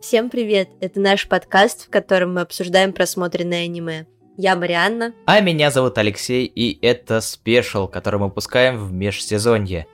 [0.00, 0.70] Всем привет!
[0.80, 4.06] Это наш подкаст, в котором мы обсуждаем просмотренное аниме.
[4.38, 5.12] Я Марианна.
[5.26, 9.86] А меня зовут Алексей, и это спешл, который мы выпускаем в межсезонье.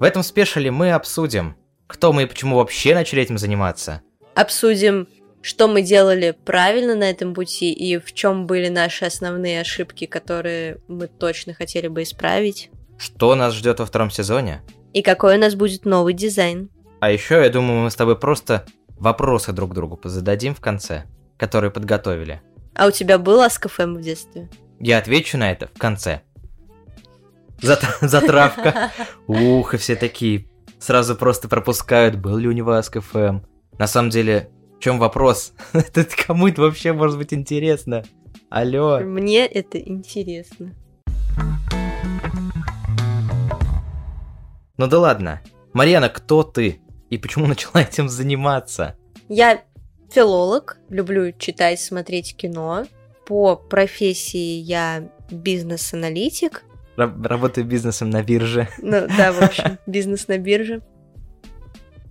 [0.00, 1.54] В этом спешале мы обсудим,
[1.86, 4.02] кто мы и почему вообще начали этим заниматься.
[4.34, 5.06] Обсудим,
[5.42, 10.78] что мы делали правильно на этом пути и в чем были наши основные ошибки, которые
[10.88, 12.68] мы точно хотели бы исправить.
[12.98, 14.62] Что нас ждет во втором сезоне?
[14.92, 16.68] И какой у нас будет новый дизайн.
[16.98, 18.66] А еще, я думаю, мы с тобой просто
[18.96, 21.04] вопросы друг другу зададим в конце,
[21.36, 22.42] которые подготовили.
[22.74, 24.48] А у тебя был Аскафэм в детстве?
[24.80, 26.22] Я отвечу на это в конце.
[27.62, 28.92] Зат- затравка.
[29.26, 30.48] Ух, и все такие
[30.78, 33.46] сразу просто пропускают, был ли у него Аскафэм.
[33.78, 35.52] На самом деле, в чем вопрос?
[35.72, 38.04] это кому это вообще может быть интересно?
[38.50, 39.00] Алло.
[39.00, 40.74] Мне это интересно.
[44.76, 45.40] Ну да ладно.
[45.72, 46.80] Марьяна, кто ты?
[47.10, 48.96] И почему начала этим заниматься?
[49.28, 49.62] Я
[50.10, 52.86] филолог, люблю читать, смотреть кино.
[53.26, 56.64] По профессии я бизнес-аналитик.
[56.96, 58.68] Ра- работаю бизнесом на бирже.
[58.78, 60.82] Ну да, в общем, бизнес на бирже.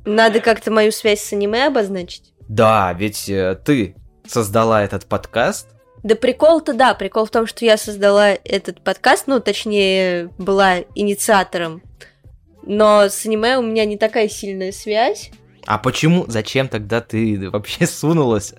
[0.05, 2.33] Надо как-то мою связь с аниме обозначить.
[2.47, 3.95] Да, ведь э, ты
[4.27, 5.67] создала этот подкаст.
[6.03, 11.81] Да прикол-то да, прикол в том, что я создала этот подкаст, ну, точнее, была инициатором.
[12.65, 15.31] Но с аниме у меня не такая сильная связь.
[15.65, 18.53] А почему, зачем тогда ты вообще сунулась?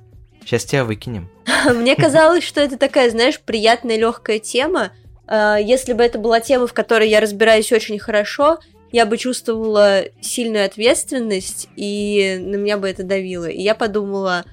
[0.45, 1.29] Сейчас тебя выкинем.
[1.75, 4.93] Мне казалось, что это такая, знаешь, приятная легкая тема.
[5.27, 8.59] А, Если бы это была тема, в которой я разбираюсь очень хорошо,
[8.93, 13.47] я бы чувствовала сильную ответственность, и на меня бы это давило.
[13.47, 14.45] И я подумала,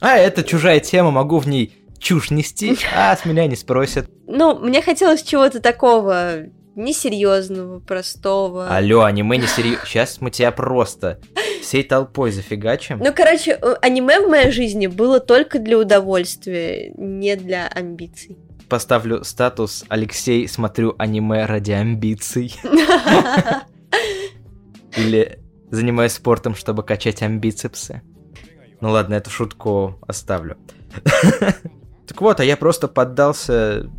[0.00, 4.08] А, это чужая тема, могу в ней чушь нести, а с меня не спросят.
[4.26, 8.68] ну, мне хотелось чего-то такого несерьезного, простого.
[8.68, 9.86] Алло, аниме не серьезно.
[9.86, 11.18] Сейчас мы тебя просто
[11.62, 12.98] всей толпой зафигачим.
[12.98, 18.38] Ну, короче, э, аниме в моей жизни было только для удовольствия, не для амбиций.
[18.68, 22.54] Поставлю статус Алексей, смотрю аниме ради амбиций.
[24.96, 25.38] Или
[25.70, 28.02] занимаюсь спортом, чтобы качать амбицепсы.
[28.80, 30.56] Ну ладно, эту шутку оставлю.
[32.06, 33.90] Так вот, а я просто поддался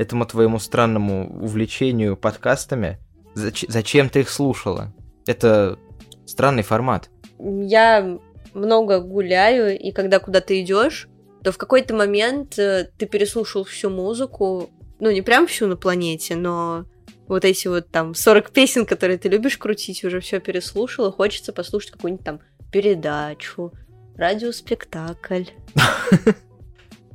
[0.00, 2.98] этому твоему странному увлечению подкастами.
[3.34, 4.94] Зач- Зачем ты их слушала?
[5.26, 5.78] Это
[6.24, 7.10] странный формат.
[7.38, 8.18] Я
[8.54, 11.06] много гуляю, и когда куда-то идешь,
[11.44, 16.34] то в какой-то момент э, ты переслушал всю музыку, ну, не прям всю на планете,
[16.34, 16.86] но
[17.28, 21.52] вот эти вот там 40 песен, которые ты любишь крутить, уже все переслушал, и хочется
[21.52, 22.40] послушать какую-нибудь там
[22.72, 23.72] передачу,
[24.16, 25.44] радиоспектакль.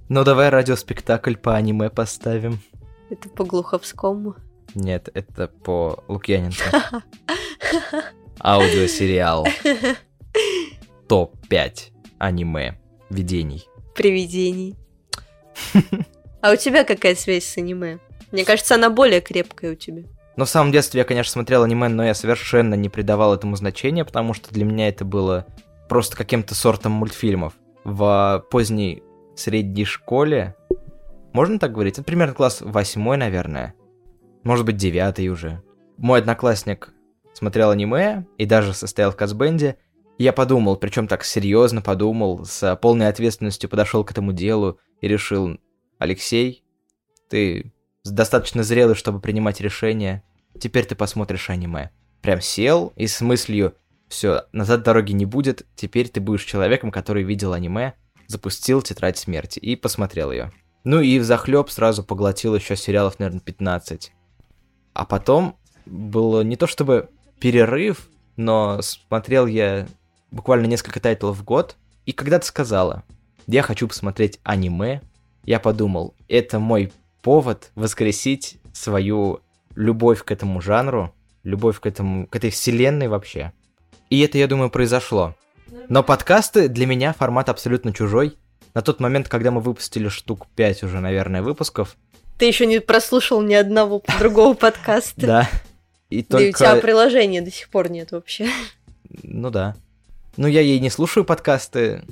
[0.07, 2.59] Ну давай радиоспектакль по аниме поставим.
[3.09, 4.35] Это по Глуховскому.
[4.73, 7.03] Нет, это по Лукьяненко.
[8.39, 9.47] Аудиосериал.
[11.07, 12.79] Топ-5 аниме
[13.09, 13.67] видений.
[13.95, 14.75] Привидений.
[16.41, 17.97] А у тебя какая связь с аниме?
[18.31, 20.03] Мне кажется, она более крепкая у тебя.
[20.35, 24.05] Но в самом детстве я, конечно, смотрел аниме, но я совершенно не придавал этому значения,
[24.05, 25.47] потому что для меня это было
[25.89, 27.53] просто каким-то сортом мультфильмов.
[27.83, 29.01] В поздней
[29.35, 30.55] средней школе,
[31.35, 33.75] можно так говорить, это примерно класс восьмой, наверное.
[34.45, 35.61] Может быть, девятый уже.
[35.97, 36.93] Мой одноклассник
[37.33, 39.75] смотрел аниме и даже состоял в Казбенде.
[40.17, 45.09] И Я подумал, причем так серьезно подумал, с полной ответственностью подошел к этому делу и
[45.09, 45.59] решил,
[45.99, 46.63] Алексей,
[47.29, 47.73] ты
[48.05, 50.23] достаточно зрелый, чтобы принимать решения.
[50.57, 51.91] Теперь ты посмотришь аниме.
[52.21, 53.75] Прям сел и с мыслью,
[54.07, 57.95] все, назад дороги не будет, теперь ты будешь человеком, который видел аниме,
[58.27, 60.53] запустил тетрадь смерти и посмотрел ее.
[60.85, 64.13] Ну и в захлеб сразу поглотил еще сериалов, наверное, 15.
[64.93, 67.09] А потом было не то чтобы
[67.39, 68.07] перерыв,
[68.37, 69.87] но смотрел я
[70.31, 71.75] буквально несколько тайтлов в год.
[72.05, 73.03] И когда ты сказала,
[73.47, 75.01] я хочу посмотреть аниме,
[75.43, 79.41] я подумал, это мой повод воскресить свою
[79.75, 81.13] любовь к этому жанру,
[81.43, 83.53] любовь к, этому, к этой вселенной вообще.
[84.11, 85.35] И это, я думаю, произошло.
[85.89, 88.37] Но подкасты для меня формат абсолютно чужой.
[88.75, 91.95] На тот момент, когда мы выпустили штук 5 уже, наверное, выпусков,
[92.37, 95.25] Ты еще не прослушал ни одного другого подкаста.
[95.25, 95.49] да.
[96.09, 96.81] И Да и у тебя только...
[96.85, 98.47] приложения до сих пор нет вообще.
[99.23, 99.75] Ну да.
[100.37, 102.03] Ну я ей не слушаю подкасты.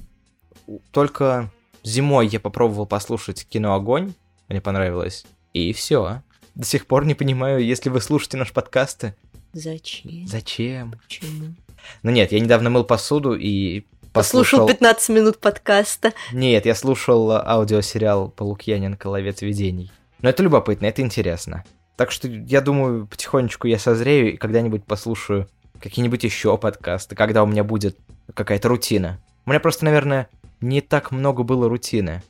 [0.92, 1.52] Только
[1.84, 4.14] зимой я попробовал послушать кино Огонь.
[4.48, 5.26] Мне понравилось.
[5.54, 6.22] И все.
[6.56, 9.16] До сих пор не понимаю, если вы слушаете наши подкасты,
[9.52, 10.26] Зачем?
[10.28, 10.96] зачем?
[11.04, 11.54] Почему?
[12.02, 13.84] Ну нет, я недавно мыл посуду и
[14.14, 14.68] Послушал послушал...
[14.68, 16.14] 15 минут подкаста.
[16.32, 19.92] Нет, я слушал аудиосериал по Лукьяненко «Ловец видений».
[20.22, 21.64] Но это любопытно, это интересно.
[21.96, 25.50] Так что я думаю, потихонечку я созрею и когда-нибудь послушаю
[25.80, 27.98] какие-нибудь еще подкасты, когда у меня будет
[28.36, 29.20] какая-то рутина.
[29.48, 30.30] У меня просто, наверное,
[30.62, 32.22] не так много было рутины.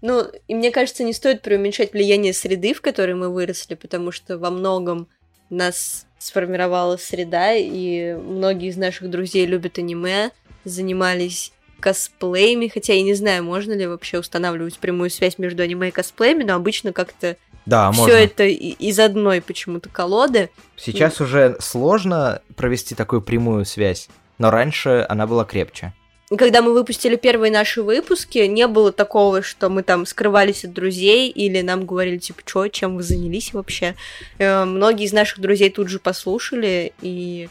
[0.00, 4.38] Ну, и мне кажется, не стоит преуменьшать влияние среды, в которой мы выросли, потому что
[4.38, 5.08] во многом
[5.50, 10.30] нас сформировала среда, и многие из наших друзей любят аниме,
[10.64, 15.90] занимались косплеями, хотя я не знаю, можно ли вообще устанавливать прямую связь между аниме и
[15.90, 17.36] косплеями, но обычно как-то
[17.66, 18.14] Да, все можно.
[18.14, 20.48] это и- из одной почему-то колоды.
[20.76, 25.92] Сейчас уже сложно провести такую прямую связь, но раньше она была крепче.
[26.30, 30.72] И когда мы выпустили первые наши выпуски, не было такого, что мы там скрывались от
[30.72, 33.96] друзей или нам говорили, типа, чё, чем вы занялись вообще.
[34.38, 37.50] Э, Многие из наших друзей тут же послушали и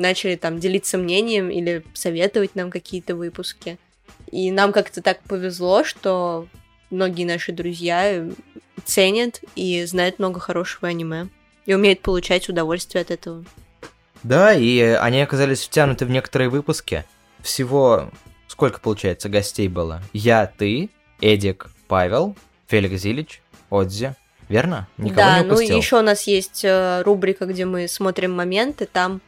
[0.00, 3.78] начали там делиться мнением или советовать нам какие-то выпуски.
[4.30, 6.46] И нам как-то так повезло, что
[6.90, 8.24] многие наши друзья
[8.84, 11.28] ценят и знают много хорошего аниме.
[11.64, 13.44] И умеют получать удовольствие от этого.
[14.22, 17.04] Да, и они оказались втянуты в некоторые выпуски.
[17.40, 18.10] Всего
[18.56, 20.00] сколько, получается, гостей было?
[20.12, 20.88] Я, ты,
[21.20, 22.34] Эдик, Павел,
[22.68, 24.14] Феликс Зилич, Отзи.
[24.48, 24.88] Верно?
[24.96, 25.76] Никого да, не ну упустил?
[25.76, 28.86] еще у нас есть э, рубрика, где мы смотрим моменты.
[28.86, 29.20] Там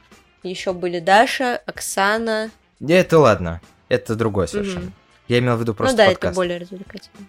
[0.42, 2.50] еще были Даша, Оксана.
[2.80, 3.60] Не, Это ладно.
[3.88, 4.86] Это другое совершенно.
[4.86, 4.92] Мгм.
[5.28, 6.32] Я имел в виду просто ну да, подкаст.
[6.32, 7.26] это более развлекательно.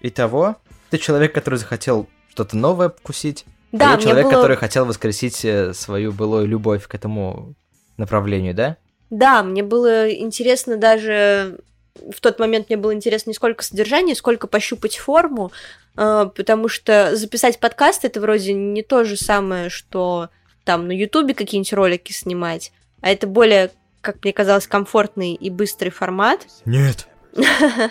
[0.00, 0.56] Итого,
[0.90, 4.32] ты человек, который захотел что-то новое вкусить, Да, а я человек, было...
[4.32, 7.54] который хотел воскресить э, свою былую любовь к этому
[7.96, 8.76] направлению, да?
[9.10, 11.58] Да, мне было интересно даже...
[11.94, 15.52] В тот момент мне было интересно не сколько содержание, сколько пощупать форму,
[15.96, 20.30] э, потому что записать подкаст это вроде не то же самое, что
[20.64, 23.70] там на Ютубе какие-нибудь ролики снимать, а это более,
[24.00, 26.46] как мне казалось, комфортный и быстрый формат.
[26.64, 27.08] Нет.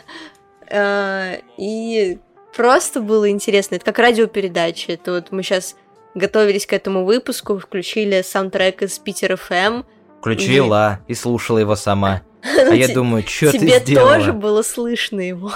[0.71, 2.19] Э, И
[2.56, 3.75] просто было интересно.
[3.75, 4.92] Это как радиопередача.
[4.92, 5.75] Это вот мы сейчас
[6.13, 9.81] готовились к этому выпуску, включили саундтрек из Питер ФМ.
[10.19, 12.22] Включила и слушала его сама.
[12.44, 14.15] А я Те- думаю, что ты Тебе сделала?
[14.18, 15.51] тоже было слышно его.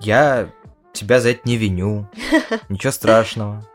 [0.00, 0.48] Я
[0.96, 2.08] тебя за это не виню.
[2.68, 3.66] Ничего страшного.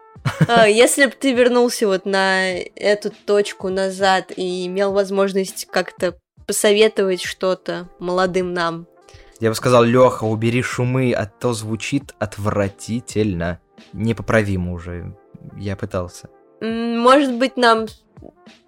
[0.48, 7.22] А, Если бы ты вернулся вот на эту точку назад и имел возможность как-то посоветовать
[7.22, 8.88] что-то молодым нам,
[9.40, 13.60] Я бы сказал, Леха, убери шумы, а то звучит отвратительно.
[13.94, 15.16] Непоправимо уже.
[15.58, 16.30] Я пытался.
[16.62, 17.88] может быть, нам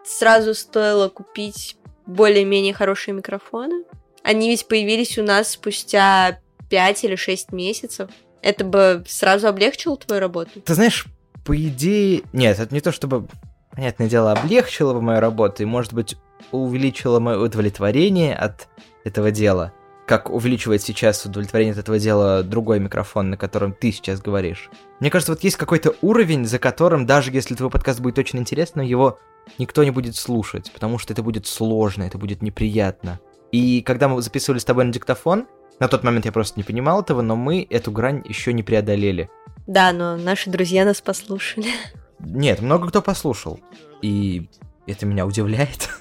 [0.04, 1.78] сразу стоило купить
[2.08, 3.84] более-менее хорошие микрофоны?
[4.24, 6.40] Они ведь появились у нас спустя
[6.70, 8.10] 5 или 6 месяцев.
[8.44, 10.62] Это бы сразу облегчило твою работу?
[10.62, 11.06] Ты знаешь,
[11.46, 12.24] по идее...
[12.34, 13.28] Нет, это не то, чтобы,
[13.72, 16.18] понятное дело, облегчило бы мою работу и, может быть,
[16.52, 18.68] увеличило мое удовлетворение от
[19.06, 19.72] этого дела.
[20.06, 24.70] Как увеличивает сейчас удовлетворение от этого дела другой микрофон, на котором ты сейчас говоришь.
[25.00, 28.86] Мне кажется, вот есть какой-то уровень, за которым, даже если твой подкаст будет очень интересным,
[28.86, 29.20] его
[29.58, 33.22] никто не будет слушать, потому что это будет сложно, это будет неприятно.
[33.54, 35.48] И когда мы записывали с тобой на диктофон,
[35.80, 39.30] на тот момент я просто не понимал этого, но мы эту грань еще не преодолели.
[39.68, 41.70] Да, но наши друзья нас послушали.
[42.20, 43.60] Нет, много кто послушал.
[44.02, 44.50] И
[44.88, 45.90] это меня удивляет.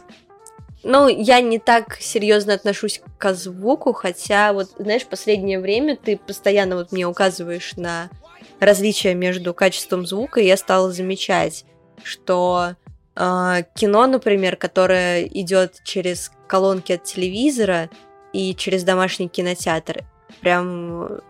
[0.84, 6.16] Ну, я не так серьезно отношусь к звуку, хотя вот, знаешь, в последнее время ты
[6.16, 8.10] постоянно вот мне указываешь на
[8.58, 11.64] различия между качеством звука, и я стала замечать,
[12.02, 12.74] что
[13.14, 17.88] э, кино, например, которое идет через колонки от телевизора
[18.32, 20.04] и через домашний кинотеатр,
[20.40, 21.20] прям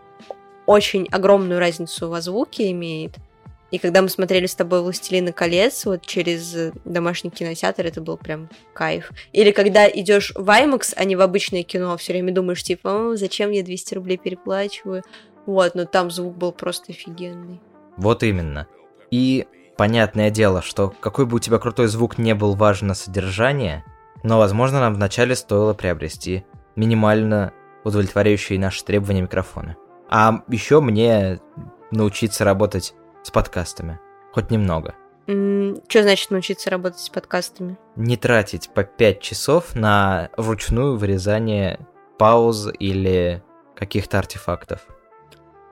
[0.65, 3.15] очень огромную разницу во звуке имеет.
[3.71, 8.17] И когда мы смотрели с тобой «Властелина колец», вот через э, домашний кинотеатр, это был
[8.17, 9.11] прям кайф.
[9.31, 13.15] Или когда идешь в IMAX, а не в обычное кино, все время думаешь, типа, «О,
[13.15, 15.01] зачем я 200 рублей переплачиваю?
[15.47, 17.61] Вот, но там звук был просто офигенный.
[17.97, 18.67] Вот именно.
[19.09, 23.83] И понятное дело, что какой бы у тебя крутой звук не был, важно содержание,
[24.21, 26.45] но, возможно, нам вначале стоило приобрести
[26.75, 27.53] минимально
[27.83, 29.75] удовлетворяющие наши требования микрофоны.
[30.09, 31.39] А еще мне
[31.91, 33.99] научиться работать с подкастами.
[34.31, 34.95] Хоть немного.
[35.25, 37.77] Что значит научиться работать с подкастами?
[37.95, 41.79] Не тратить по 5 часов на вручную вырезание
[42.17, 43.41] пауз или
[43.75, 44.85] каких-то артефактов.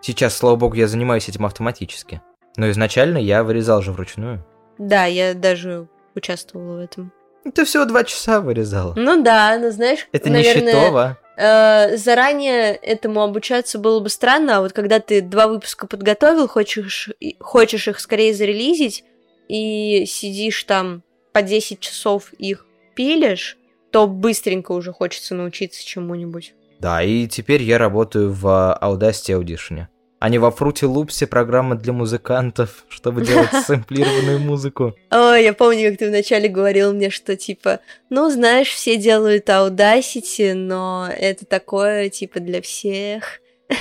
[0.02, 2.22] Сейчас, слава богу, я занимаюсь этим автоматически.
[2.58, 4.46] Но изначально я вырезал же вручную.
[4.78, 7.12] Да, я даже участвовала в этом.
[7.54, 8.94] Ты всего два часа вырезала.
[8.96, 11.18] Ну да, но знаешь, Это наверное, не щитово.
[11.38, 17.10] э, заранее этому обучаться было бы странно, а вот когда ты два выпуска подготовил, хочешь,
[17.40, 19.04] хочешь их скорее зарелизить,
[19.48, 23.58] и сидишь там по 10 часов их пилишь,
[23.92, 26.54] то быстренько уже хочется научиться чему-нибудь.
[26.80, 28.46] Да, и теперь я работаю в
[28.82, 29.88] Audacity Audition.
[30.22, 34.96] А не во Фрути Лупсе программа для музыкантов, чтобы делать сэмплированную музыку.
[35.10, 37.80] Ой, я помню, как ты вначале говорил мне, что типа,
[38.12, 43.42] ну, знаешь, все делают Audacity, но это такое, типа, для всех.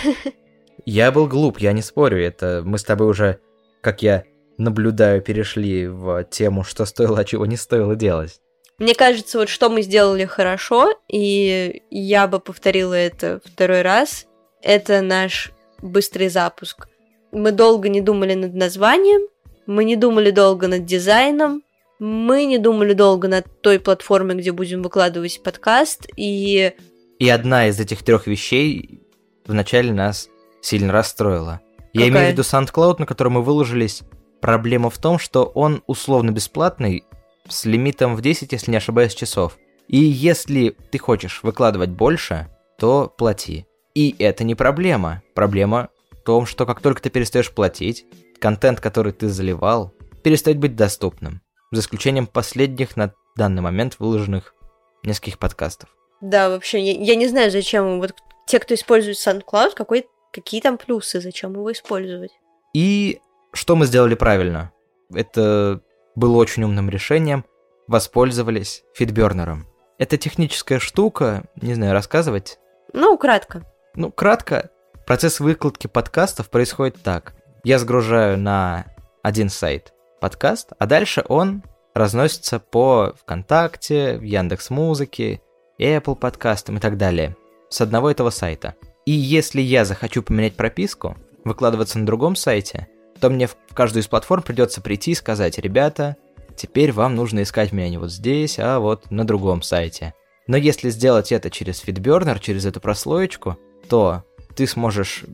[0.87, 3.39] Я был глуп, я не спорю, это мы с тобой уже,
[3.83, 4.25] как я
[4.57, 8.41] наблюдаю, перешли в тему, что стоило, а чего не стоило делать.
[8.79, 14.27] Мне кажется, вот что мы сделали хорошо, и я бы повторила это второй раз,
[14.63, 16.89] это наш быстрый запуск.
[17.33, 19.23] Мы долго не думали над названием,
[19.67, 21.63] мы не думали долго над дизайном,
[21.99, 26.73] мы не думали долго над той платформой, где будем выкладывать подкаст, и...
[27.19, 29.03] И одна из этих трех вещей
[29.47, 30.29] вначале нас
[30.63, 31.61] сильно расстроила.
[31.93, 34.03] Я имею в виду SoundCloud, на который мы выложились.
[34.41, 37.05] Проблема в том, что он условно бесплатный,
[37.49, 39.59] с лимитом в 10, если не ошибаюсь, часов.
[39.89, 43.67] И если ты хочешь выкладывать больше, то плати.
[44.01, 45.23] И это не проблема.
[45.35, 48.07] Проблема в том, что как только ты перестаешь платить,
[48.41, 49.93] контент, который ты заливал,
[50.23, 51.43] перестает быть доступным.
[51.71, 54.55] За исключением последних на данный момент выложенных
[55.03, 55.91] нескольких подкастов.
[56.23, 58.15] Да, вообще, я, я не знаю, зачем вот
[58.47, 62.31] те, кто использует SoundCloud, какой, какие там плюсы, зачем его использовать.
[62.73, 63.21] И
[63.53, 64.73] что мы сделали правильно?
[65.13, 65.83] Это
[66.15, 67.45] было очень умным решением.
[67.87, 69.67] Воспользовались фидбернером.
[69.99, 72.59] Это техническая штука, не знаю, рассказывать?
[72.95, 73.70] Ну, кратко.
[73.97, 74.71] Ну, кратко,
[75.05, 77.35] процесс выкладки подкастов происходит так.
[77.65, 78.87] Я сгружаю на
[79.23, 85.41] один сайт подкаст, а дальше он разносится по ВКонтакте, в Яндекс Музыке,
[85.81, 87.37] Apple подкастам и так далее.
[87.69, 88.77] С одного этого сайта.
[89.07, 92.87] И если я захочу поменять прописку, выкладываться на другом сайте,
[93.19, 96.17] то мне в каждую из платформ придется прийти и сказать, ребята,
[96.55, 100.15] теперь вам нужно искать меня не вот здесь, а вот на другом сайте.
[100.47, 103.59] Но если сделать это через FeedBurner, через эту прослоечку,
[103.91, 105.25] то ты сможешь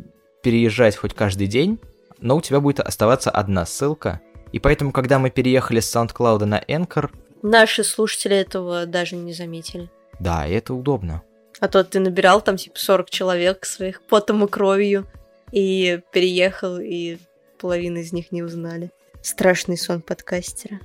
[0.42, 1.78] переезжать хоть каждый день,
[2.18, 4.20] но у тебя будет оставаться одна ссылка.
[4.52, 7.10] И поэтому, когда мы переехали с SoundCloud на Anchor...
[7.42, 9.90] Наши слушатели этого даже не заметили.
[10.18, 11.22] Да, и это удобно.
[11.60, 15.06] А то ты набирал там типа 40 человек своих потом и кровью
[15.52, 17.18] и переехал, и
[17.58, 18.90] половина из них не узнали.
[19.20, 20.80] Страшный сон подкастера.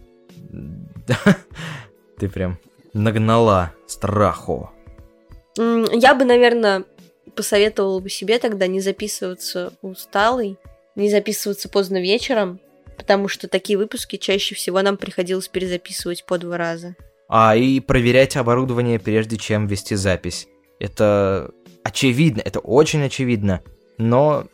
[2.17, 2.57] Ты прям
[2.93, 4.71] нагнала страху.
[5.57, 6.85] Я бы, наверное,
[7.35, 10.57] посоветовала бы себе тогда не записываться усталый,
[10.95, 12.59] не записываться поздно вечером,
[12.97, 16.95] потому что такие выпуски чаще всего нам приходилось перезаписывать по два раза.
[17.27, 20.47] А, и проверять оборудование, прежде чем вести запись.
[20.79, 21.51] Это
[21.83, 23.61] очевидно, это очень очевидно,
[23.97, 24.47] но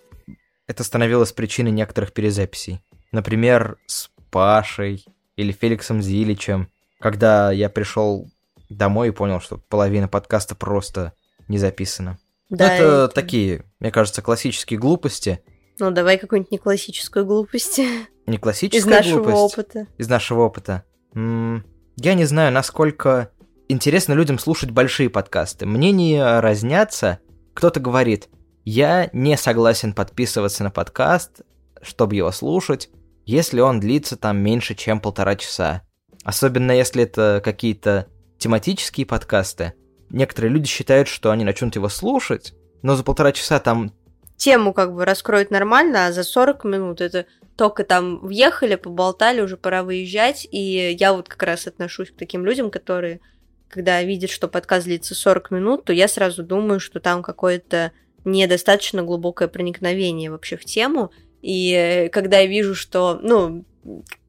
[0.67, 2.81] это становилось причиной некоторых перезаписей.
[3.11, 5.05] Например, с Пашей
[5.37, 6.69] или Феликсом Зиличем,
[6.99, 8.29] когда я пришел
[8.69, 11.13] домой и понял, что половина подкаста просто
[11.47, 12.19] не записана.
[12.49, 15.41] Да, это, это такие, мне кажется, классические глупости.
[15.79, 17.79] Ну, давай какую-нибудь не классическую глупость.
[18.27, 19.53] Не классическая Из нашего глупость.
[19.53, 19.87] опыта.
[19.97, 20.83] Из нашего опыта.
[21.13, 23.31] М-м, я не знаю, насколько
[23.69, 25.65] интересно людям слушать большие подкасты.
[25.65, 27.19] Мнения разнятся.
[27.53, 28.27] Кто-то говорит,
[28.65, 31.41] я не согласен подписываться на подкаст,
[31.81, 32.89] чтобы его слушать,
[33.25, 35.83] если он длится там меньше, чем полтора часа.
[36.25, 38.07] Особенно если это какие-то
[38.39, 39.73] тематические подкасты
[40.09, 43.91] некоторые люди считают, что они начнут его слушать, но за полтора часа там...
[44.37, 49.57] Тему как бы раскроют нормально, а за 40 минут это только там въехали, поболтали, уже
[49.57, 53.19] пора выезжать, и я вот как раз отношусь к таким людям, которые,
[53.67, 57.91] когда видят, что подкаст длится 40 минут, то я сразу думаю, что там какое-то
[58.25, 61.11] недостаточно глубокое проникновение вообще в тему,
[61.41, 63.65] и когда я вижу, что, ну,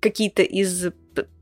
[0.01, 0.87] какие-то из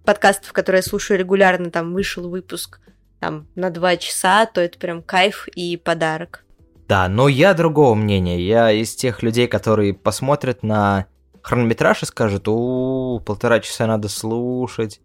[0.04, 2.80] подкастов, которые я слушаю регулярно, там вышел выпуск
[3.20, 6.44] там на два часа, то это прям кайф и подарок.
[6.88, 8.40] Да, но я другого мнения.
[8.40, 11.06] Я из тех людей, которые посмотрят на
[11.42, 15.00] хронометраж и скажут, у, полтора часа надо слушать.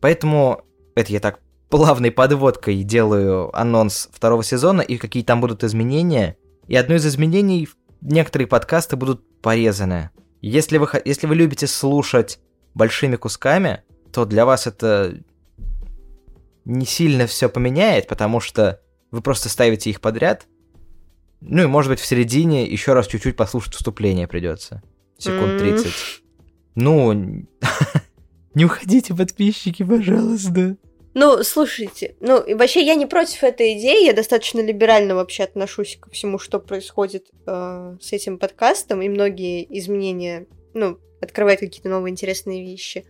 [0.00, 0.62] Поэтому
[0.94, 1.40] это я так
[1.70, 6.36] плавной подводкой делаю анонс второго сезона и какие там будут изменения.
[6.68, 7.68] И одно из изменений,
[8.00, 10.10] некоторые подкасты будут порезаны.
[10.40, 12.38] Если вы, если вы любите слушать
[12.74, 13.82] большими кусками,
[14.14, 15.18] то для вас это
[16.64, 18.80] не сильно все поменяет, потому что
[19.10, 20.46] вы просто ставите их подряд.
[21.40, 24.82] Ну и, может быть, в середине еще раз чуть-чуть послушать вступление придется.
[25.18, 25.92] Секунд 30.
[26.76, 27.12] Ну,
[28.54, 30.76] не уходите, подписчики, пожалуйста.
[31.14, 36.10] Ну, слушайте, ну, вообще я не против этой идеи, я достаточно либерально вообще отношусь ко
[36.10, 42.62] всему, что происходит э, с этим подкастом, и многие изменения, ну, открывают какие-то новые интересные
[42.62, 43.04] вещи.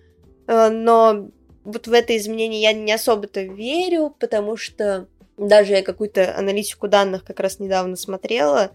[0.46, 1.28] Э, но
[1.64, 7.24] вот в это изменение я не особо-то верю, потому что Даже я какую-то аналитику данных
[7.24, 8.70] как раз недавно смотрела,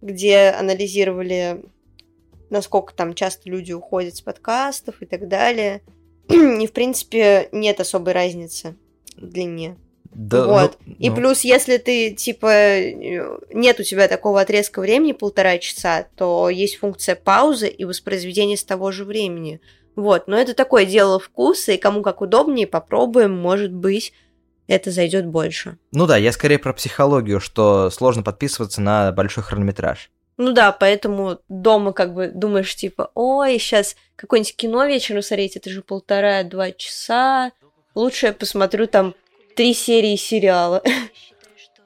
[0.00, 1.64] где анализировали,
[2.50, 5.82] насколько там часто люди уходят с подкастов и так далее.
[6.28, 8.76] И, в принципе, нет особой разницы
[9.16, 9.76] в длине.
[10.14, 10.78] Да, вот.
[10.86, 15.58] ну, И ну, плюс, если ты, типа, э, нет у тебя такого отрезка времени полтора
[15.58, 19.60] часа, то есть функция паузы и воспроизведения с того же времени.
[19.96, 24.12] Вот, но это такое дело вкуса, и кому как удобнее, попробуем, может быть,
[24.66, 25.78] это зайдет больше.
[25.92, 30.10] ну да, я скорее про психологию, что сложно подписываться на большой хронометраж.
[30.36, 35.70] Ну да, поэтому дома как бы думаешь, типа, ой, сейчас какое-нибудь кино вечером смотреть, это
[35.70, 37.52] же полтора-два часа,
[37.94, 39.14] лучше я посмотрю там
[39.54, 40.82] три серии сериала.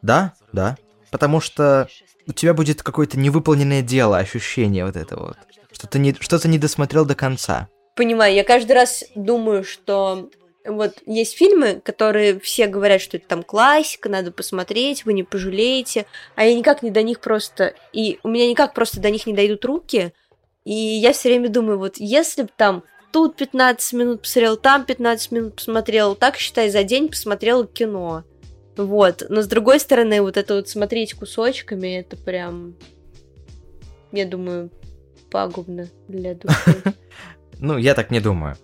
[0.01, 0.77] Да, да.
[1.11, 1.89] Потому что
[2.27, 5.37] у тебя будет какое-то невыполненное дело, ощущение вот это вот.
[5.73, 7.69] Что ты не, что ты не досмотрел до конца.
[7.99, 10.31] Понимаю, я каждый раз думаю, что
[10.65, 16.07] вот есть фильмы, которые все говорят, что это там классика, надо посмотреть, вы не пожалеете,
[16.37, 19.33] а я никак не до них просто, и у меня никак просто до них не
[19.33, 20.13] дойдут руки,
[20.65, 25.33] и я все время думаю, вот если бы там тут 15 минут посмотрел, там 15
[25.33, 28.23] минут посмотрел, так считай, за день посмотрел кино.
[28.77, 32.77] Вот, но с другой стороны, вот это вот смотреть кусочками, это прям,
[34.13, 34.71] я думаю,
[35.33, 36.85] пагубно для души.
[37.61, 38.57] Ну, я так не думаю.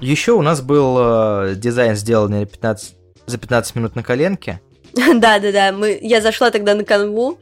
[0.00, 2.96] Еще у нас был э, дизайн, сделанный на 15,
[3.26, 4.60] за 15 минут на коленке.
[4.94, 5.72] Да, да, да.
[5.72, 7.38] Мы, я зашла тогда на канву.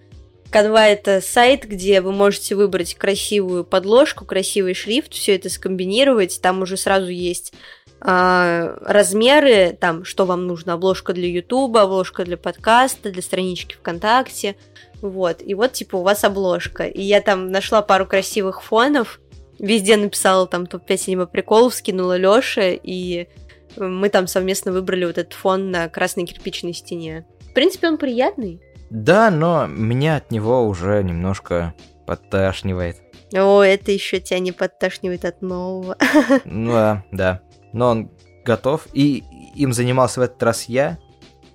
[0.50, 6.40] Канва это сайт, где вы можете выбрать красивую подложку, красивый шрифт, все это скомбинировать.
[6.40, 7.52] Там уже сразу есть
[8.00, 14.56] а, размеры, там, что вам нужно, обложка для Ютуба, обложка для подкаста, для странички ВКонтакте.
[15.00, 15.42] Вот.
[15.42, 16.84] И вот, типа, у вас обложка.
[16.84, 19.20] И я там нашла пару красивых фонов,
[19.58, 23.28] везде написала там топ-5 синема приколов, скинула Лёше, и
[23.76, 27.26] мы там совместно выбрали вот этот фон на красной кирпичной стене.
[27.50, 28.60] В принципе, он приятный.
[28.90, 31.74] Да, но меня от него уже немножко
[32.06, 32.96] подташнивает.
[33.32, 35.96] О, это еще тебя не подташнивает от нового.
[36.44, 37.40] Ну да, да.
[37.72, 38.10] Но он
[38.44, 38.86] готов.
[38.92, 39.24] И
[39.56, 40.98] им занимался в этот раз я.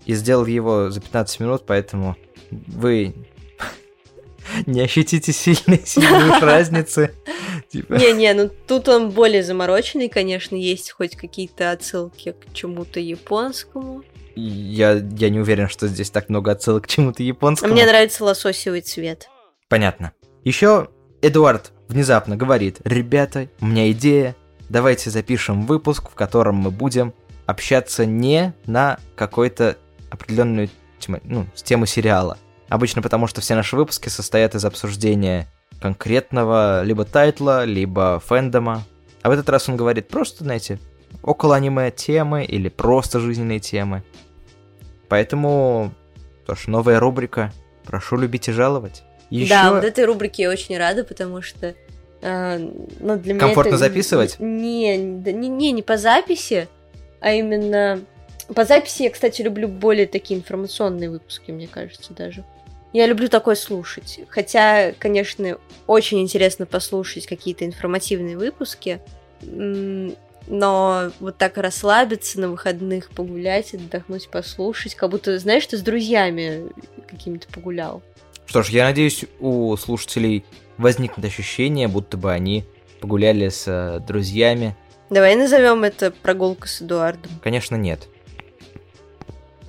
[0.05, 2.15] И сделал его за 15 минут, поэтому
[2.49, 3.13] вы
[4.65, 5.83] не ощутите сильной,
[6.41, 7.13] разницы.
[7.71, 14.03] Типа, Не-не, ну тут он более замороченный, конечно, есть хоть какие-то отсылки к чему-то японскому.
[14.35, 17.73] Я, я не уверен, что здесь так много отсылок к чему-то японскому.
[17.73, 19.29] мне нравится лососевый цвет.
[19.67, 20.13] Понятно.
[20.43, 20.89] Еще
[21.21, 24.35] Эдуард внезапно говорит, ребята, у меня идея,
[24.69, 27.13] давайте запишем выпуск, в котором мы будем
[27.45, 29.77] общаться не на какой-то
[30.09, 32.37] определенную тему, ну, тему сериала.
[32.69, 35.47] Обычно потому, что все наши выпуски состоят из обсуждения
[35.81, 38.83] конкретного либо тайтла, либо фэндома.
[39.21, 40.79] А в этот раз он говорит просто, знаете,
[41.23, 44.03] около аниме темы или просто жизненные темы.
[45.07, 45.91] Поэтому,
[46.43, 47.51] что ж, новая рубрика.
[47.83, 49.03] Прошу любить и жаловать.
[49.31, 49.49] Еще...
[49.49, 51.73] Да, вот этой рубрике я очень рада, потому что
[52.21, 52.57] э,
[52.99, 54.39] ну, для меня Комфортно это- записывать?
[54.39, 56.67] Не, не, не, не по записи,
[57.19, 57.99] а именно...
[58.53, 62.43] По записи я, кстати, люблю более такие информационные выпуски, мне кажется, даже.
[62.93, 64.19] Я люблю такое слушать.
[64.29, 68.99] Хотя, конечно, очень интересно послушать какие-то информативные выпуски,
[69.41, 76.71] но вот так расслабиться на выходных, погулять, отдохнуть, послушать, как будто, знаешь, ты с друзьями
[77.07, 78.01] какими-то погулял.
[78.47, 80.43] Что ж, я надеюсь, у слушателей
[80.77, 82.65] возникнет ощущение, будто бы они
[82.99, 84.75] погуляли с э, друзьями.
[85.11, 87.31] Давай назовем это прогулка с Эдуардом.
[87.43, 88.07] Конечно, нет.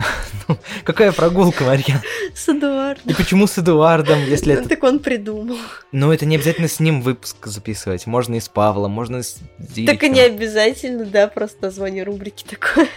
[0.48, 2.02] Ну, Какая прогулка, Марья?
[2.34, 3.04] С Эдуардом.
[3.06, 4.68] И почему с Эдуардом, если это...
[4.68, 5.58] Так он придумал.
[5.92, 8.06] Ну, это не обязательно с ним выпуск записывать.
[8.06, 9.38] Можно и с Павлом, можно с.
[9.86, 12.88] Так и не обязательно, да, просто название рубрики такое.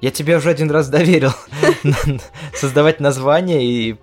[0.00, 1.32] Я тебе уже один раз доверил
[2.54, 3.96] создавать название, и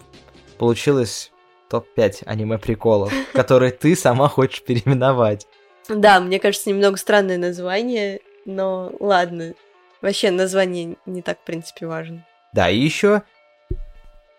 [0.57, 1.31] получилось
[1.69, 5.45] топ-5 аниме-приколов, которые ты сама хочешь переименовать.
[5.89, 9.55] Да, мне кажется, немного странное название, но ладно.
[10.01, 12.25] Вообще название не так, в принципе, важно.
[12.53, 13.23] Да, и еще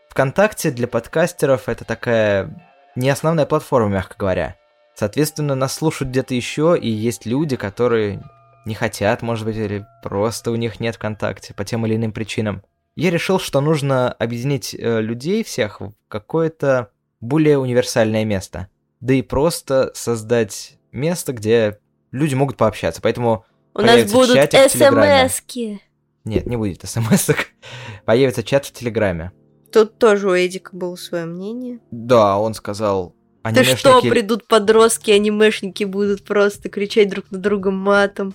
[0.09, 4.57] ВКонтакте для подкастеров это такая не основная платформа, мягко говоря.
[4.95, 8.23] Соответственно, нас слушают где-то еще, и есть люди, которые
[8.67, 12.63] не хотят, может быть, или просто у них нет ВКонтакте по тем или иным причинам.
[12.97, 18.69] Я решил, что нужно объединить э, людей всех в какое-то более универсальное место.
[19.01, 21.79] Да и просто создать место, где
[22.11, 23.01] люди могут пообщаться.
[23.01, 25.81] Поэтому У нас будут смс-ки.
[26.25, 27.31] нет, не будет смс
[28.05, 29.33] Появится чат в Телеграме.
[29.73, 31.79] Тут тоже у Эдика было свое мнение.
[31.91, 34.11] Да, он сказал, Ты что, анимешники...
[34.11, 38.35] придут подростки, анимешники будут просто кричать друг на друга матом.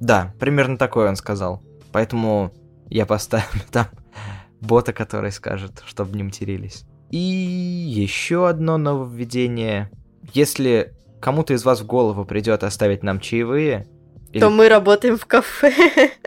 [0.00, 1.62] Да, примерно такое он сказал.
[1.90, 2.52] Поэтому
[2.88, 3.86] я поставлю там
[4.60, 6.84] бота, который скажет, чтобы не матерились.
[7.10, 9.90] И еще одно нововведение.
[10.34, 13.88] Если кому-то из вас в голову придет оставить нам чаевые,
[14.32, 14.40] или...
[14.40, 15.72] То мы работаем в кафе.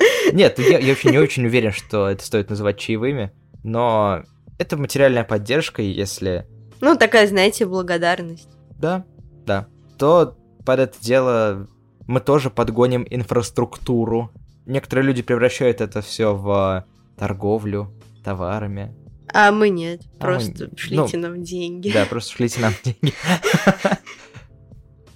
[0.34, 3.32] Нет, я, я вообще не очень уверен, что это стоит называть чаевыми,
[3.64, 4.24] но
[4.58, 6.48] это материальная поддержка, если...
[6.82, 8.50] Ну, такая, знаете, благодарность.
[8.80, 9.06] Да,
[9.46, 9.68] да.
[10.00, 11.68] То под это дело
[12.08, 14.32] мы тоже подгоним инфраструктуру.
[14.66, 16.86] Некоторые люди превращают это все в
[17.18, 18.96] торговлю товарами.
[19.34, 20.02] А мы нет.
[20.20, 21.92] А Просто мы- шлите ну, нам деньги.
[21.92, 23.14] Да, просто шлите нам деньги.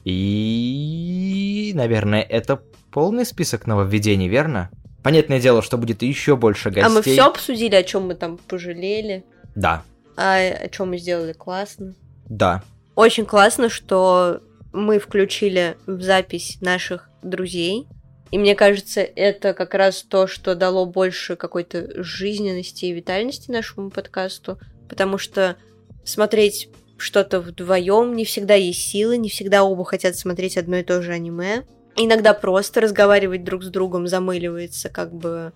[0.05, 2.61] И, наверное, это
[2.95, 4.69] полный список нововведений, верно?
[5.03, 6.85] Понятное дело, что будет еще больше гостей.
[6.85, 9.83] А мы все обсудили, о чем мы там пожалели, Да,
[10.15, 11.93] а о чем мы сделали классно.
[12.29, 12.63] да.
[12.95, 14.39] Очень классно, что
[14.71, 17.87] мы включили в запись наших друзей.
[18.31, 23.89] И мне кажется, это как раз то, что дало больше какой-то жизненности и витальности нашему
[23.89, 24.57] подкасту.
[24.87, 25.57] Потому что
[26.05, 31.01] смотреть что-то вдвоем не всегда есть силы, не всегда оба хотят смотреть одно и то
[31.01, 31.65] же аниме.
[31.97, 35.53] Иногда просто разговаривать друг с другом замыливается как бы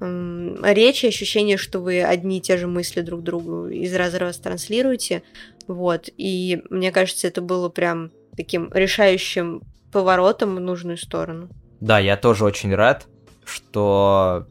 [0.00, 4.38] м, речь ощущение, что вы одни и те же мысли друг другу из раза раз
[4.38, 5.22] транслируете.
[5.66, 6.08] Вот.
[6.16, 11.48] И мне кажется, это было прям таким решающим поворотом в нужную сторону.
[11.80, 13.06] Да, я тоже очень рад,
[13.44, 14.46] что,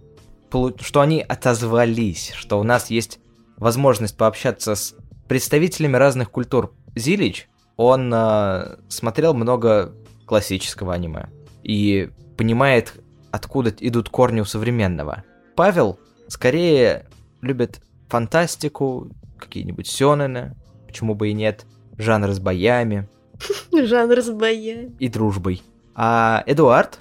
[0.81, 3.19] что они отозвались, что у нас есть
[3.57, 4.95] возможность пообщаться с
[5.27, 6.73] представителями разных культур.
[6.95, 7.47] Зилич,
[7.77, 9.93] он э, смотрел много
[10.29, 11.27] классического аниме
[11.63, 12.93] и понимает,
[13.31, 15.23] откуда идут корни у современного.
[15.55, 17.07] Павел скорее
[17.41, 21.65] любит фантастику, какие-нибудь сёнэны, почему бы и нет,
[21.97, 23.09] жанр с боями,
[23.73, 24.95] Жанр с боями.
[24.99, 25.63] и дружбой.
[25.95, 26.99] А Эдуард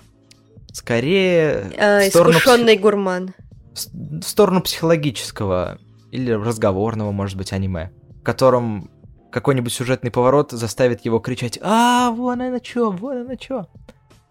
[0.73, 3.35] скорее А, искушенный гурман.
[3.75, 5.79] в сторону психологического
[6.13, 8.91] или разговорного, может быть, аниме, в котором
[9.31, 13.67] какой-нибудь сюжетный поворот заставит его кричать «А, вон оно чё, вон оно чё».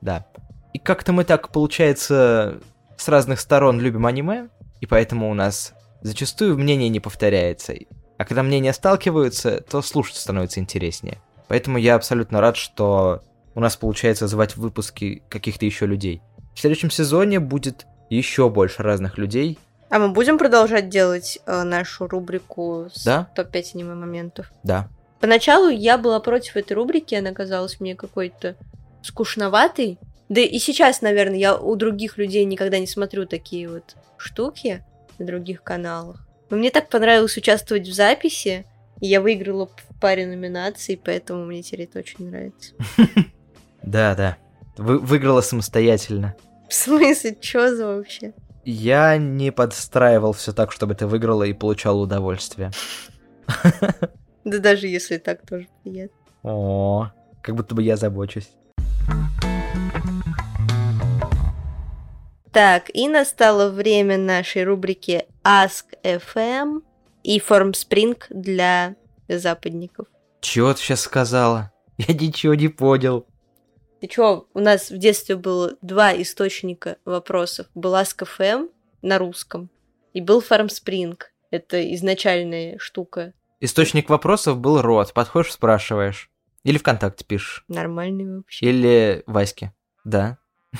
[0.01, 0.25] Да.
[0.73, 2.59] И как-то мы так, получается,
[2.97, 4.49] с разных сторон любим аниме,
[4.81, 7.73] и поэтому у нас зачастую мнение не повторяется.
[8.17, 11.19] А когда мнения сталкиваются, то слушать становится интереснее.
[11.47, 13.21] Поэтому я абсолютно рад, что
[13.55, 16.21] у нас получается звать выпуски каких-то еще людей.
[16.55, 19.57] В следующем сезоне будет еще больше разных людей.
[19.89, 23.29] А мы будем продолжать делать э, нашу рубрику с Да.
[23.35, 24.51] топ-5 аниме моментов?
[24.63, 24.89] Да.
[25.19, 28.55] Поначалу я была против этой рубрики, она казалась мне какой-то
[29.01, 29.97] скучноватой.
[30.29, 34.83] Да и сейчас, наверное, я у других людей никогда не смотрю такие вот штуки
[35.17, 36.27] на других каналах.
[36.49, 38.65] Но мне так понравилось участвовать в записи,
[38.99, 42.73] и я выиграла в паре номинаций, поэтому мне теперь это очень нравится.
[43.83, 44.37] Да, да.
[44.77, 46.35] Вы выиграла самостоятельно.
[46.67, 48.33] В смысле, чё за вообще?
[48.69, 52.71] Я не подстраивал все так, чтобы ты выиграла и получала удовольствие.
[54.43, 56.17] Да даже если так, тоже приятно.
[56.43, 58.49] О, как будто бы я забочусь.
[62.53, 66.81] Так, и настало время нашей рубрики Ask FM
[67.23, 68.95] и Formspring для
[69.27, 70.07] западников.
[70.39, 71.73] Чего ты сейчас сказала?
[71.97, 73.25] Я ничего не понял.
[73.99, 77.67] Ты чё, у нас в детстве было два источника вопросов.
[77.73, 78.69] Был Ask FM
[79.01, 79.69] на русском
[80.13, 81.19] и был Formspring.
[81.49, 83.33] Это изначальная штука.
[83.59, 85.13] Источник вопросов был рот.
[85.13, 86.29] Подходишь, спрашиваешь.
[86.63, 87.63] Или ВКонтакте пишешь.
[87.67, 88.65] Нормальный вообще.
[88.67, 89.73] Или Ваське.
[90.03, 90.37] Да.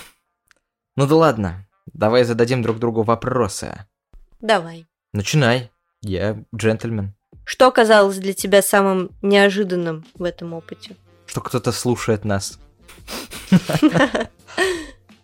[0.96, 1.68] Ну да ладно.
[1.94, 3.86] Давай зададим друг другу вопросы.
[4.40, 4.88] Давай.
[5.14, 5.72] Начинай.
[6.02, 7.14] Я джентльмен.
[7.44, 10.96] Что оказалось для тебя самым неожиданным в этом опыте?
[11.28, 12.60] Что кто-то слушает нас.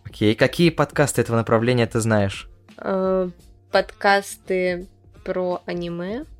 [0.04, 2.48] Окей, какие подкасты этого направления ты знаешь?
[2.78, 3.28] Э,
[3.70, 4.86] Подкасты
[5.24, 6.24] про аниме.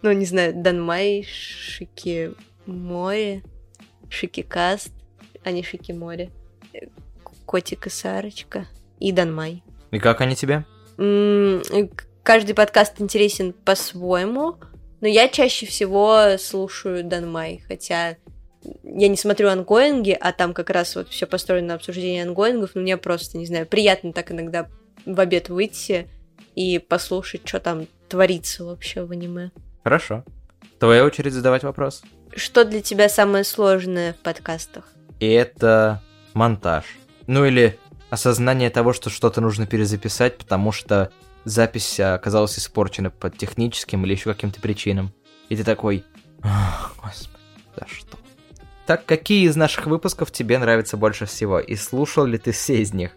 [0.00, 2.30] Ну, не знаю, Данмай, Шики
[2.66, 3.42] Море,
[4.08, 4.92] Шикикаст,
[5.42, 6.30] а не Шики Море.
[6.72, 6.86] Э,
[7.44, 8.68] Котик и Сарочка
[9.00, 9.64] и Данмай.
[9.90, 10.64] И как они тебе?
[12.22, 14.56] Каждый подкаст интересен по-своему,
[15.00, 18.18] но я чаще всего слушаю Данмай, хотя
[18.82, 22.80] я не смотрю ангоинги, а там как раз вот все построено на обсуждении ангоингов, но
[22.82, 24.68] мне просто, не знаю, приятно так иногда
[25.04, 26.08] в обед выйти
[26.54, 29.50] и послушать, что там творится вообще в аниме.
[29.84, 30.24] Хорошо.
[30.78, 32.02] Твоя очередь задавать вопрос.
[32.34, 34.84] Что для тебя самое сложное в подкастах?
[35.20, 36.02] Это
[36.34, 36.84] монтаж.
[37.26, 37.78] Ну или
[38.10, 41.10] осознание того, что что-то нужно перезаписать, потому что
[41.44, 45.12] запись а, оказалась испорчена по техническим или еще каким-то причинам.
[45.48, 46.04] И ты такой,
[46.42, 47.42] «Ах, господи,
[47.76, 48.18] да что?
[48.88, 51.60] Так, какие из наших выпусков тебе нравятся больше всего?
[51.60, 53.12] И слушал ли ты все из них?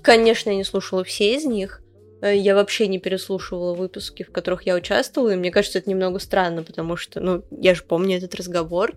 [0.00, 1.82] Конечно, я не слушала все из них,
[2.20, 6.18] Э, я вообще не переслушивала выпуски, в которых я участвовала, и мне кажется, это немного
[6.18, 8.94] странно, потому что, ну, я же помню этот разговор,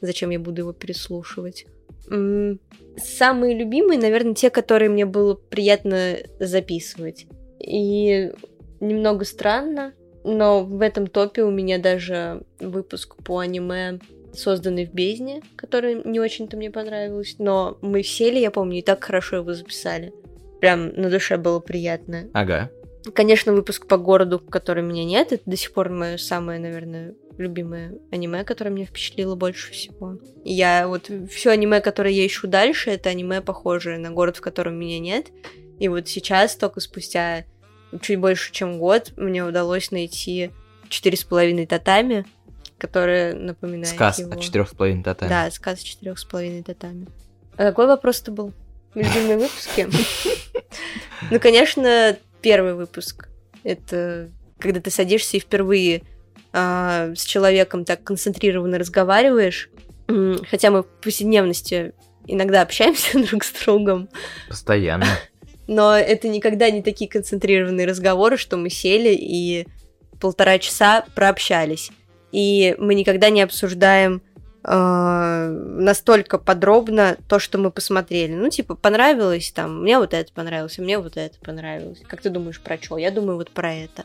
[0.00, 1.66] зачем я буду его переслушивать.
[2.96, 7.26] Самые любимые, наверное, те, которые мне было приятно записывать.
[7.60, 8.32] И
[8.80, 9.92] немного странно,
[10.24, 14.00] но в этом топе у меня даже выпуск по аниме
[14.32, 17.36] созданный в бездне, который не очень-то мне понравилось.
[17.38, 20.12] Но мы сели, я помню, и так хорошо его записали.
[20.60, 22.28] Прям на душе было приятно.
[22.32, 22.70] Ага.
[23.14, 27.94] Конечно, выпуск по городу, который меня нет, это до сих пор мое самое, наверное, любимое
[28.10, 30.18] аниме, которое меня впечатлило больше всего.
[30.44, 34.78] Я вот все аниме, которое я ищу дальше, это аниме похожее на город, в котором
[34.78, 35.28] меня нет.
[35.78, 37.44] И вот сейчас, только спустя
[38.00, 40.50] чуть больше, чем год, мне удалось найти
[40.88, 42.26] четыре с половиной татами,
[42.78, 44.32] которые напоминают Сказ его.
[44.32, 45.28] о четырех с половиной татами.
[45.28, 47.08] Да, сказ о четырех с половиной татами.
[47.56, 48.52] А какой вопрос-то был?
[48.94, 49.88] Любимые выпуски?
[51.32, 53.28] Ну, конечно, первый выпуск.
[53.64, 56.02] Это когда ты садишься и впервые
[56.52, 59.68] а, с человеком так концентрированно разговариваешь.
[60.48, 61.92] Хотя мы в повседневности
[62.26, 64.08] иногда общаемся друг с другом.
[64.48, 65.06] Постоянно.
[65.66, 69.66] Но это никогда не такие концентрированные разговоры, что мы сели и
[70.18, 71.90] полтора часа прообщались.
[72.32, 74.22] И мы никогда не обсуждаем
[74.64, 78.32] э, настолько подробно то, что мы посмотрели.
[78.32, 82.02] Ну, типа, понравилось там, мне вот это понравилось, мне вот это понравилось.
[82.06, 82.98] Как ты думаешь про что?
[82.98, 84.04] Я думаю вот про это.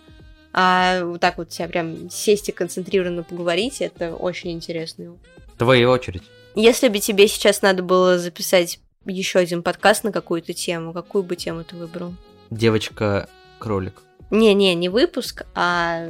[0.53, 5.17] А вот так вот себя прям сесть и концентрированно поговорить, это очень интересно.
[5.57, 6.23] Твоя очередь.
[6.55, 11.35] Если бы тебе сейчас надо было записать еще один подкаст на какую-то тему, какую бы
[11.35, 12.13] тему ты выбрал?
[13.63, 14.01] Девочка-кролик.
[14.29, 16.09] Не-не, не выпуск, а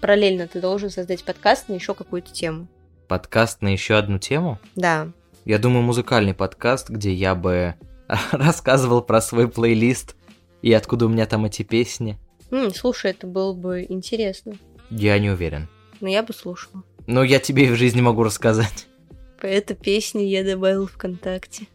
[0.00, 2.68] параллельно ты должен создать подкаст на еще какую-то тему.
[3.08, 4.58] Подкаст на еще одну тему?
[4.76, 5.08] Да.
[5.44, 7.74] Я думаю, музыкальный подкаст, где я бы
[8.32, 10.16] рассказывал про свой плейлист
[10.62, 12.18] и откуда у меня там эти песни.
[12.50, 14.54] М, слушай, это было бы интересно.
[14.90, 15.68] Я не уверен.
[16.00, 16.82] Но я бы слушала.
[17.06, 18.86] Но я тебе и в жизни могу рассказать.
[19.40, 21.66] По этой песне я добавил ВКонтакте.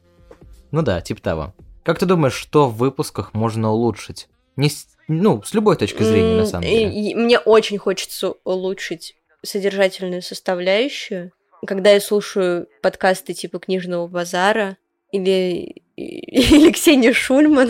[0.72, 1.54] Ну да, типа того.
[1.84, 4.28] Как ты думаешь, что в выпусках можно улучшить?
[4.60, 7.16] Не с, ну, с любой точки зрения, на самом деле.
[7.16, 11.32] Мне очень хочется улучшить содержательную составляющую.
[11.66, 14.76] Когда я слушаю подкасты типа «Книжного базара»
[15.14, 17.70] или, или Ксении Шульман,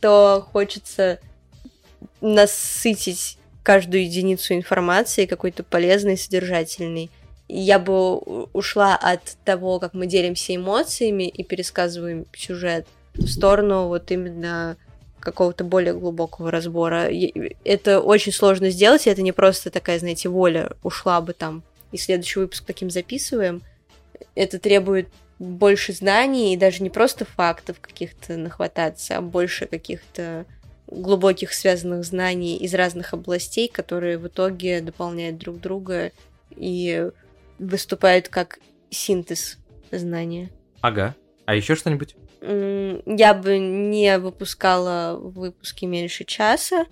[0.00, 1.20] то хочется
[2.20, 7.10] насытить каждую единицу информации какой-то полезной, содержательной.
[7.46, 8.18] Я бы
[8.52, 14.76] ушла от того, как мы делимся эмоциями и пересказываем сюжет, в сторону вот именно
[15.30, 17.08] какого-то более глубокого разбора.
[17.64, 21.62] Это очень сложно сделать, и это не просто такая, знаете, воля ушла бы там,
[21.92, 23.62] и следующий выпуск таким записываем.
[24.34, 30.46] Это требует больше знаний, и даже не просто фактов каких-то нахвататься, а больше каких-то
[30.86, 36.12] глубоких связанных знаний из разных областей, которые в итоге дополняют друг друга
[36.50, 37.10] и
[37.58, 38.58] выступают как
[38.90, 39.58] синтез
[39.90, 40.50] знания.
[40.80, 41.14] Ага.
[41.44, 42.16] А еще что-нибудь?
[42.40, 46.86] Я бы не выпускала выпуски меньше часа.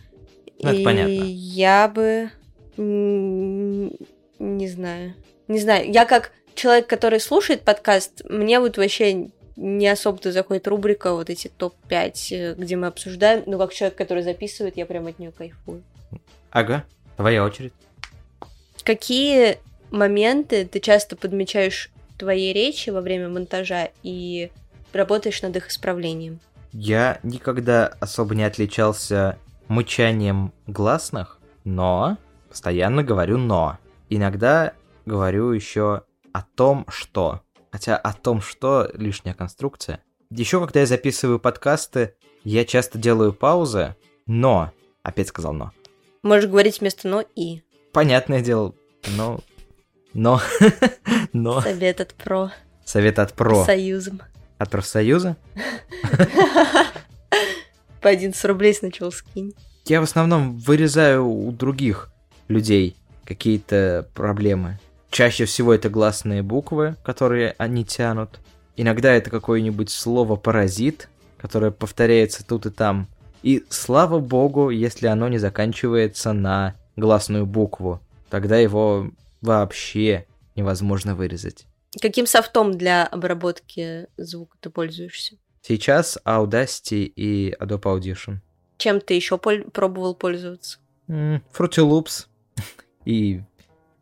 [0.61, 1.23] Ну, это и понятно.
[1.23, 2.31] Я бы...
[2.77, 5.15] Не знаю.
[5.49, 5.91] Не знаю.
[5.91, 11.49] Я как человек, который слушает подкаст, мне вот вообще не особо-то заходит рубрика вот эти
[11.49, 13.43] топ-5, э, где мы обсуждаем.
[13.47, 15.83] Но как человек, который записывает, я прям от нее кайфую.
[16.51, 16.85] Ага.
[17.17, 17.73] Твоя очередь.
[18.85, 19.59] Какие
[19.91, 24.51] моменты ты часто подмечаешь в твоей речи во время монтажа и
[24.97, 26.41] работаешь над их исправлением?
[26.73, 33.79] Я никогда особо не отличался мычанием гласных, но постоянно говорю «но».
[34.09, 34.73] Иногда
[35.05, 37.41] говорю еще о том, что.
[37.73, 40.03] Хотя о том, что лишняя конструкция.
[40.31, 44.73] Еще когда я записываю подкасты, я часто делаю паузы, но...
[45.03, 45.73] Опять сказал «но».
[46.23, 47.63] Можешь говорить вместо «но» и.
[47.93, 48.75] Понятное дело,
[49.17, 49.41] но...
[50.13, 50.41] Но...
[51.33, 51.61] Но...
[51.61, 52.51] Совет от ПРО.
[52.85, 53.65] Совет от ПРО.
[53.65, 54.23] Союзом.
[54.59, 55.37] От профсоюза?
[58.01, 59.55] По 11 рублей сначала скинь.
[59.85, 62.11] Я в основном вырезаю у других
[62.49, 64.79] людей какие-то проблемы.
[65.11, 68.41] Чаще всего это гласные буквы, которые они тянут.
[68.77, 73.09] Иногда это какое-нибудь слово паразит, которое повторяется тут и там.
[73.43, 78.01] И слава богу, если оно не заканчивается на гласную букву.
[78.29, 81.67] Тогда его вообще невозможно вырезать.
[82.01, 85.37] Каким софтом для обработки звука ты пользуешься?
[85.63, 88.37] Сейчас Audacity и Adobe Audition.
[88.79, 90.79] Чем ты еще поль- пробовал пользоваться?
[91.09, 91.43] Fruity
[91.79, 92.27] Loops.
[93.05, 93.41] И,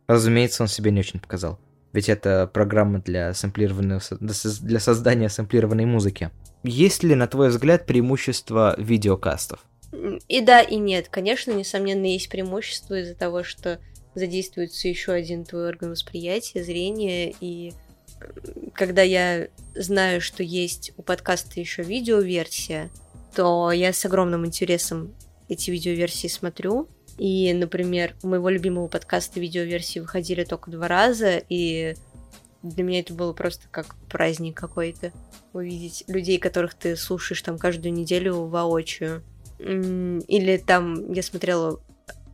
[0.07, 1.59] разумеется, он себе не очень показал.
[1.93, 6.29] Ведь это программа для сэмплированного со- для соз- для создания сэмплированной музыки.
[6.63, 9.63] Есть ли, на твой взгляд, преимущество видеокастов?
[10.27, 11.07] И да, и нет.
[11.09, 13.79] Конечно, несомненно, есть преимущество из-за того, что
[14.13, 17.71] задействуется еще один твой орган восприятия, зрения, и
[18.73, 22.89] когда я знаю, что есть у подкаста еще видеоверсия,
[23.35, 25.13] то я с огромным интересом
[25.49, 26.89] эти видеоверсии смотрю.
[27.17, 31.95] И, например, у моего любимого подкаста видеоверсии выходили только два раза, и
[32.61, 35.11] для меня это было просто как праздник какой-то.
[35.53, 39.23] Увидеть людей, которых ты слушаешь там каждую неделю воочию.
[39.59, 41.79] Или там я смотрела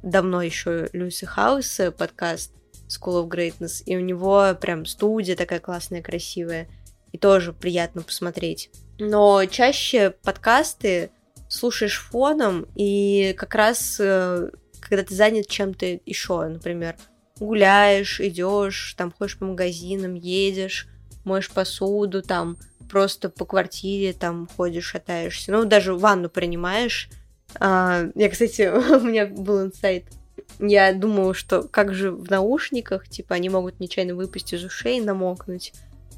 [0.01, 2.53] давно еще Люси Хауса подкаст
[2.91, 6.67] School of Greatness, и у него прям студия такая классная, красивая,
[7.11, 8.69] и тоже приятно посмотреть.
[8.99, 11.11] Но чаще подкасты
[11.47, 14.49] слушаешь фоном, и как раз э,
[14.79, 16.95] когда ты занят чем-то еще, например,
[17.39, 20.87] гуляешь, идешь, там ходишь по магазинам, едешь,
[21.23, 22.57] моешь посуду, там
[22.89, 27.09] просто по квартире там ходишь, шатаешься, ну даже ванну принимаешь.
[27.59, 30.05] А, я, кстати, у меня был инсайт.
[30.59, 35.01] Я думала, что как же в наушниках, типа, они могут нечаянно выпасть из ушей и
[35.01, 35.73] намокнуть.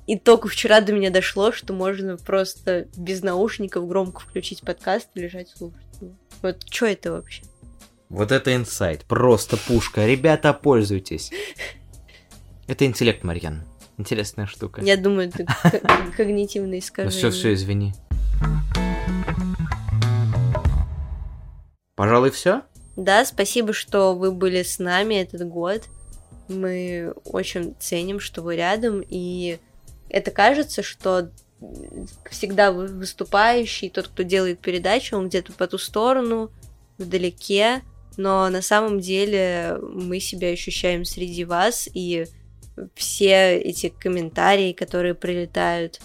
[0.06, 5.22] И только вчера до меня дошло, что можно просто без наушников громко включить подкаст и
[5.22, 5.80] лежать слушать
[6.42, 7.44] Вот что это вообще?
[8.10, 10.06] Вот это инсайт, просто пушка.
[10.06, 11.32] Ребята, пользуйтесь.
[12.68, 13.64] Это интеллект, Марьян.
[13.98, 14.82] Интересная штука.
[14.82, 15.46] Я думаю, это
[16.18, 17.22] когнитивное искажение.
[17.24, 17.94] Ну все, все, извини.
[21.96, 22.62] Пожалуй, все.
[22.96, 25.84] Да, спасибо, что вы были с нами этот год.
[26.48, 29.60] Мы очень ценим, что вы рядом, и
[30.10, 31.32] это кажется, что
[32.30, 36.52] всегда выступающий, тот, кто делает передачу, он где-то по ту сторону,
[36.98, 37.82] вдалеке,
[38.18, 42.28] но на самом деле мы себя ощущаем среди вас, и
[42.96, 46.00] все эти комментарии, которые прилетают,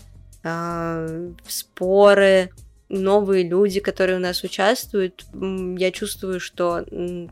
[0.44, 2.50] э, споры,
[2.88, 6.84] новые люди, которые у нас участвуют, я чувствую, что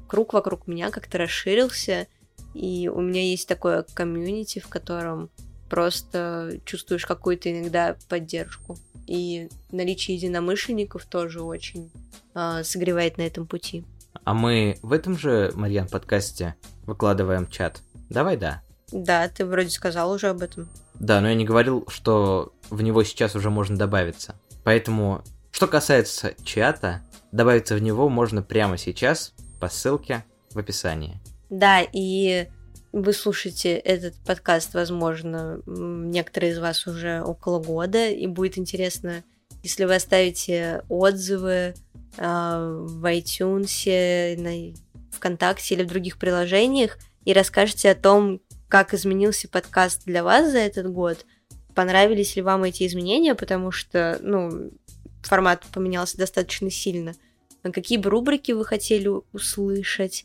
[0.06, 2.06] круг вокруг меня как-то расширился,
[2.54, 5.30] и у меня есть такое комьюнити, в котором
[5.68, 8.78] просто чувствуешь какую-то иногда поддержку.
[9.06, 11.90] И наличие единомышленников тоже очень
[12.34, 13.84] э, согревает на этом пути.
[14.24, 17.82] А мы в этом же, Марьян, подкасте выкладываем чат?
[18.10, 18.62] Давай да.
[18.90, 20.68] Да, ты вроде сказал уже об этом.
[20.94, 24.34] Да, но я не говорил, что в него сейчас уже можно добавиться.
[24.64, 25.22] Поэтому,
[25.56, 27.00] что касается чата,
[27.32, 31.18] добавиться в него можно прямо сейчас по ссылке в описании.
[31.48, 32.48] Да, и
[32.92, 39.24] вы слушаете этот подкаст, возможно, некоторые из вас уже около года, и будет интересно,
[39.62, 41.74] если вы оставите отзывы,
[42.18, 44.76] а, в iTunes, на
[45.12, 50.58] ВКонтакте или в других приложениях и расскажете о том, как изменился подкаст для вас за
[50.58, 51.24] этот год,
[51.74, 54.70] понравились ли вам эти изменения, потому что, ну,
[55.26, 57.14] формат поменялся достаточно сильно.
[57.62, 60.24] А какие бы рубрики вы хотели услышать,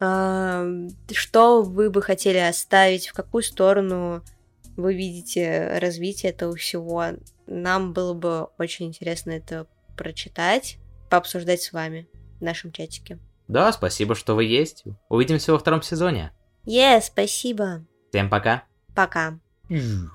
[0.00, 0.66] а,
[1.12, 4.22] что вы бы хотели оставить, в какую сторону
[4.76, 7.04] вы видите развитие этого всего.
[7.46, 10.78] Нам было бы очень интересно это прочитать
[11.12, 12.08] пообсуждать с вами
[12.40, 13.18] в нашем чатике.
[13.46, 14.84] Да, спасибо, что вы есть.
[15.10, 16.32] Увидимся во втором сезоне.
[16.64, 17.84] Е, yeah, спасибо.
[18.08, 18.64] Всем пока.
[18.94, 19.38] Пока.
[19.68, 20.08] Mm.